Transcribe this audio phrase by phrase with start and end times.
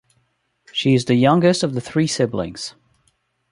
[0.71, 2.73] She is the youngest of the three siblings.